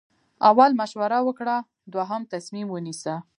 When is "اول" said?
0.49-0.71